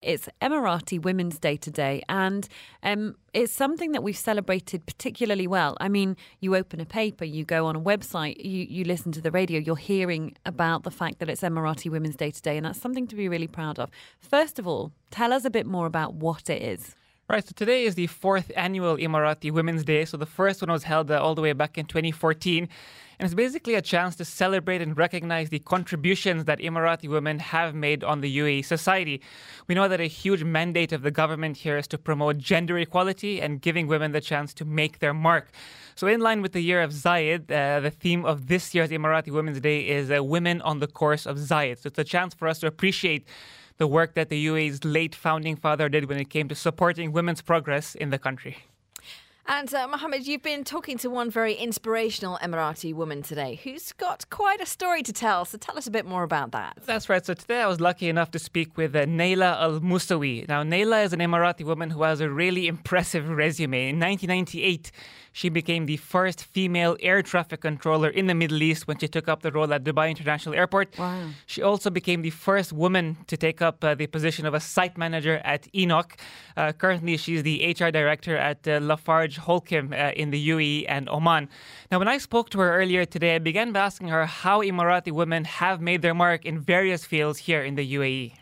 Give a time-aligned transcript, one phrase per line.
[0.00, 2.46] It's Emirati Women's Day today, and
[2.84, 5.76] um, it's something that we've celebrated particularly well.
[5.80, 9.20] I mean, you open a paper, you go on a website, you, you listen to
[9.20, 12.80] the radio, you're hearing about the fact that it's Emirati Women's Day today, and that's
[12.80, 13.90] something to be really proud of.
[14.20, 16.94] First of all, tell us a bit more about what it is.
[17.34, 20.04] Right, so today is the fourth annual Emirati Women's Day.
[20.04, 22.68] So the first one was held uh, all the way back in 2014.
[23.18, 27.74] And it's basically a chance to celebrate and recognize the contributions that Emirati women have
[27.74, 29.20] made on the UAE society.
[29.66, 33.42] We know that a huge mandate of the government here is to promote gender equality
[33.42, 35.50] and giving women the chance to make their mark.
[35.96, 39.32] So, in line with the year of Zayed, uh, the theme of this year's Emirati
[39.32, 41.78] Women's Day is uh, Women on the Course of Zayed.
[41.78, 43.26] So, it's a chance for us to appreciate
[43.78, 47.42] the work that the UAE's late founding father did when it came to supporting women's
[47.42, 48.56] progress in the country.
[49.46, 54.28] And uh, Mohammed, you've been talking to one very inspirational Emirati woman today who's got
[54.30, 55.44] quite a story to tell.
[55.44, 56.78] So tell us a bit more about that.
[56.86, 57.24] That's right.
[57.24, 60.48] So today I was lucky enough to speak with uh, Naila Al Musawi.
[60.48, 63.90] Now, Naila is an Emirati woman who has a really impressive resume.
[63.90, 64.90] In 1998,
[65.32, 69.28] she became the first female air traffic controller in the Middle East when she took
[69.28, 70.96] up the role at Dubai International Airport.
[70.98, 71.26] Wow.
[71.44, 74.96] She also became the first woman to take up uh, the position of a site
[74.96, 76.12] manager at ENOC.
[76.56, 78.78] Uh, currently, she's the HR director at uh,
[79.38, 81.48] Holcim uh, in the UAE and Oman.
[81.90, 85.12] Now, when I spoke to her earlier today, I began by asking her how Emirati
[85.12, 88.32] women have made their mark in various fields here in the UAE.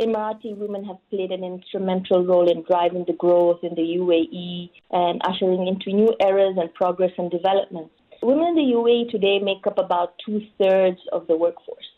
[0.00, 5.20] Emirati women have played an instrumental role in driving the growth in the UAE and
[5.24, 7.90] ushering into new eras and progress and development.
[8.20, 11.90] Women in the UAE today make up about two thirds of the workforce.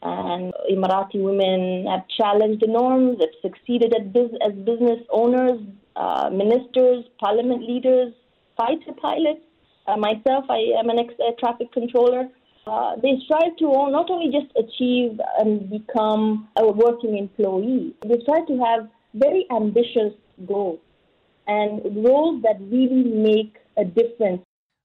[0.00, 4.06] And Emirati women have challenged the norms, have succeeded as
[4.54, 5.60] business owners,
[5.96, 8.12] uh, ministers, parliament leaders,
[8.56, 9.40] fighter pilots.
[9.86, 12.28] Uh, myself, I am an ex air traffic controller.
[12.66, 18.46] Uh, they strive to not only just achieve and become a working employee, they strive
[18.48, 20.12] to have very ambitious
[20.46, 20.80] goals
[21.46, 24.42] and roles that really make a difference.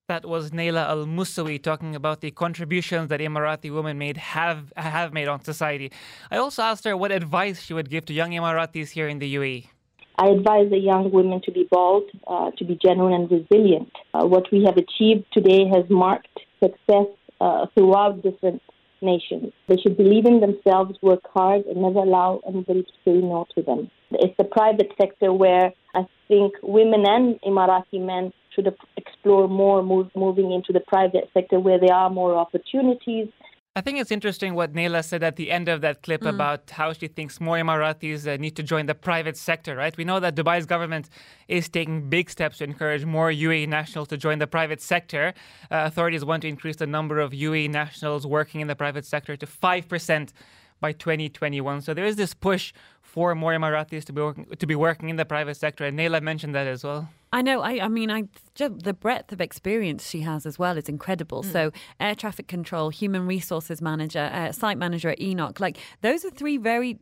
[0.07, 5.13] That was Naila Al Musawi talking about the contributions that Emirati women made have have
[5.13, 5.91] made on society.
[6.29, 9.35] I also asked her what advice she would give to young Emiratis here in the
[9.35, 9.67] UAE.
[10.17, 13.91] I advise the young women to be bold, uh, to be genuine and resilient.
[14.13, 17.07] Uh, what we have achieved today has marked success
[17.39, 18.61] uh, throughout different
[19.01, 19.51] nations.
[19.67, 23.63] They should believe in themselves, work hard, and never allow anybody to say no to
[23.63, 23.89] them.
[24.11, 30.09] It's the private sector where I think women and Emirati men should explore more, move,
[30.15, 33.27] moving into the private sector where there are more opportunities
[33.73, 36.29] I think it's interesting what Naila said at the end of that clip mm.
[36.29, 39.95] about how she thinks more Emiratis uh, need to join the private sector, right?
[39.95, 41.09] We know that Dubai's government
[41.47, 45.33] is taking big steps to encourage more UAE nationals to join the private sector.
[45.71, 49.37] Uh, authorities want to increase the number of UAE nationals working in the private sector
[49.37, 50.33] to 5%
[50.81, 51.81] by 2021.
[51.81, 55.15] So there is this push for more Emiratis to be working, to be working in
[55.15, 57.09] the private sector, and Naila mentioned that as well.
[57.33, 57.61] I know.
[57.61, 58.23] I, I mean, I
[58.55, 61.43] the breadth of experience she has as well is incredible.
[61.43, 61.51] Mm.
[61.51, 66.31] So, air traffic control, human resources manager, uh, site manager at ENOC, like those are
[66.31, 66.97] three very.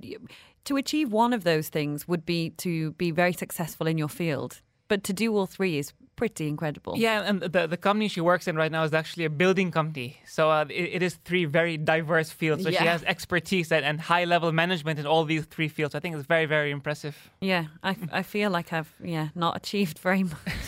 [0.65, 4.61] To achieve one of those things would be to be very successful in your field,
[4.87, 6.93] but to do all three is pretty incredible.
[6.97, 10.17] Yeah, and the, the company she works in right now is actually a building company.
[10.27, 12.63] So uh, it, it is three very diverse fields.
[12.63, 12.79] So yeah.
[12.79, 15.95] she has expertise and, and, high level management in all these three fields.
[15.95, 17.15] I think it's very, very impressive.
[17.39, 20.67] Yeah, I, I feel like I've yeah not achieved very much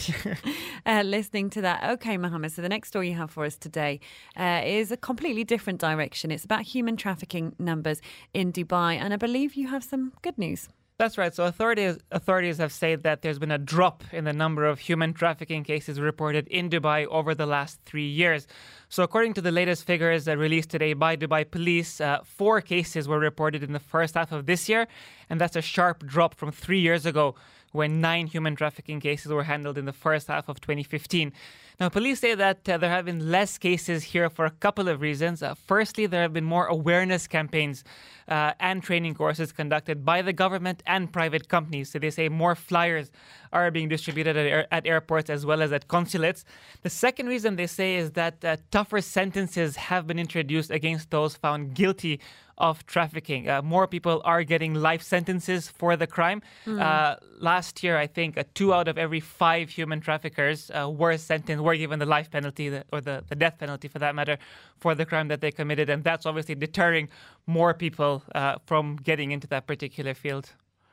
[0.85, 1.77] uh, listening to that.
[1.93, 2.53] Okay, Mohammed.
[2.53, 3.99] So the next story you have for us today
[4.37, 6.31] uh, is a completely different direction.
[6.31, 7.99] It's about human trafficking numbers
[8.33, 10.69] in Dubai, and I believe you have some good news.
[11.01, 11.33] That's right.
[11.33, 15.13] So authorities authorities have said that there's been a drop in the number of human
[15.13, 18.45] trafficking cases reported in Dubai over the last three years.
[18.87, 23.17] So according to the latest figures released today by Dubai Police, uh, four cases were
[23.17, 24.87] reported in the first half of this year,
[25.27, 27.33] and that's a sharp drop from three years ago
[27.71, 31.33] when nine human trafficking cases were handled in the first half of 2015.
[31.81, 35.01] Now, police say that uh, there have been less cases here for a couple of
[35.01, 35.41] reasons.
[35.41, 37.83] Uh, firstly, there have been more awareness campaigns
[38.27, 41.89] uh, and training courses conducted by the government and private companies.
[41.89, 43.09] So they say more flyers
[43.51, 46.45] are being distributed at, air- at airports as well as at consulates.
[46.83, 51.35] The second reason they say is that uh, tougher sentences have been introduced against those
[51.35, 52.19] found guilty
[52.61, 53.49] of trafficking.
[53.49, 56.41] Uh, more people are getting life sentences for the crime.
[56.65, 56.79] Mm.
[56.79, 61.17] Uh, last year, I think uh, two out of every five human traffickers uh, were
[61.17, 64.37] sentenced, were given the life penalty or the, the death penalty for that matter
[64.79, 65.89] for the crime that they committed.
[65.89, 67.09] And that's obviously deterring
[67.47, 70.45] more people uh, from getting into that particular field.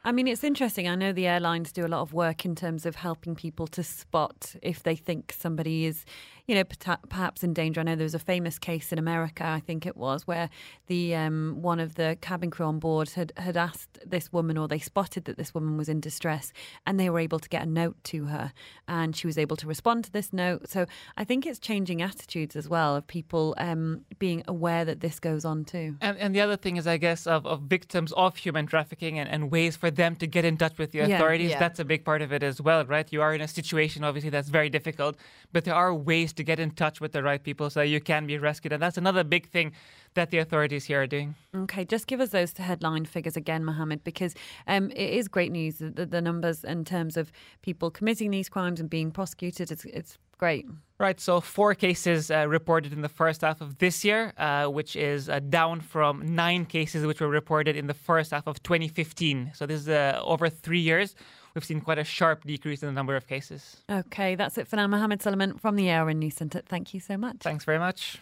[0.05, 0.89] I mean, it's interesting.
[0.89, 3.83] I know the airlines do a lot of work in terms of helping people to
[3.83, 6.05] spot if they think somebody is,
[6.49, 7.81] you know, perhaps in danger.
[7.81, 10.49] I know there was a famous case in America, I think it was, where
[10.87, 14.67] the um, one of the cabin crew on board had, had asked this woman, or
[14.67, 16.55] they spotted that this woman was in distress,
[16.87, 18.55] and they were able to get a note to her,
[18.89, 20.71] and she was able to respond to this note.
[20.71, 20.87] So
[21.19, 25.45] I think it's changing attitudes as well of people um, being aware that this goes
[25.45, 25.97] on too.
[26.01, 29.29] And, and the other thing is, I guess, of, of victims of human trafficking and,
[29.29, 31.51] and ways for them to get in touch with the authorities.
[31.51, 31.59] Yeah.
[31.59, 33.07] That's a big part of it as well, right?
[33.13, 35.19] You are in a situation, obviously, that's very difficult,
[35.53, 38.27] but there are ways to get in touch with the right people so you can
[38.27, 38.73] be rescued.
[38.73, 39.73] And that's another big thing
[40.15, 41.35] that the authorities here are doing.
[41.55, 44.35] Okay, just give us those headline figures again, Mohammed, because
[44.67, 45.79] um, it is great news.
[45.79, 47.31] The, the, numbers in terms of
[47.63, 50.67] people committing these crimes and being prosecuted, it's, it's great.
[50.99, 54.97] Right, so four cases uh, reported in the first half of this year, uh, which
[54.97, 59.53] is uh, down from nine cases which were reported in the first half of 2015.
[59.55, 61.15] So this is uh, over three years.
[61.59, 63.79] We've seen quite a sharp decrease in the number of cases.
[63.91, 64.87] Okay, that's it for now.
[64.87, 66.63] Mohammed Suleman from the ARN News Centre.
[66.65, 67.39] Thank you so much.
[67.41, 68.19] Thanks very much.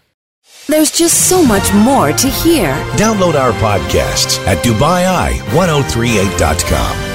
[0.69, 2.73] There's just so much more to hear.
[2.97, 7.06] Download our podcasts at DubaiEye1038.com.